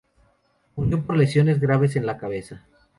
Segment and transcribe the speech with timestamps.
[0.75, 2.65] Murió por lesiones graves en la cabeza.